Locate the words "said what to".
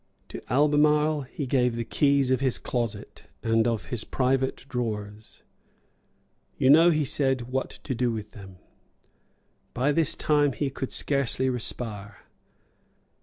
7.05-7.93